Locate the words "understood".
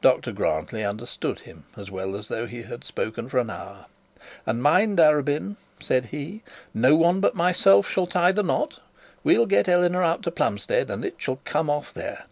0.84-1.42